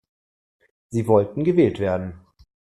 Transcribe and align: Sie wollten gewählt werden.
Sie 0.89 1.05
wollten 1.07 1.43
gewählt 1.43 1.77
werden. 1.79 2.21